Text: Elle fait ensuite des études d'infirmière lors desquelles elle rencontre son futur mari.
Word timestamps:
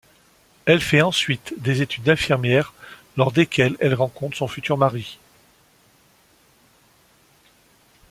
Elle 0.65 0.81
fait 0.81 1.03
ensuite 1.03 1.53
des 1.61 1.83
études 1.83 2.01
d'infirmière 2.05 2.73
lors 3.17 3.31
desquelles 3.31 3.77
elle 3.79 3.93
rencontre 3.93 4.35
son 4.35 4.47
futur 4.47 4.75
mari. 4.75 5.19